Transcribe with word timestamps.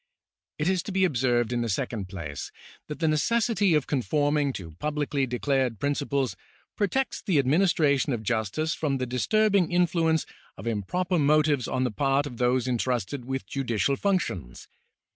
It 0.57 0.67
is 0.67 0.81
to 0.81 0.91
be 0.91 1.05
observed 1.05 1.53
in 1.53 1.61
the 1.61 1.69
second 1.69 2.09
place 2.09 2.51
that 2.87 2.97
the 2.97 3.07
necessity 3.07 3.75
of 3.75 3.85
conforming 3.85 4.51
to 4.53 4.71
publicly 4.79 5.27
declared 5.27 5.77
principles 5.79 6.35
protects 6.75 7.21
the 7.21 7.37
administration 7.37 8.11
of 8.11 8.23
justice 8.23 8.73
from 8.73 8.97
the 8.97 9.05
disturbing 9.05 9.71
influence 9.71 10.25
of 10.57 10.65
improper 10.65 11.19
motives 11.19 11.67
on 11.67 11.83
the 11.83 11.91
part 11.91 12.25
of 12.25 12.37
those 12.37 12.67
entrusted 12.67 13.25
with 13.25 13.45
judi 13.45 13.75
cial 13.75 13.95
functions. 13.95 14.67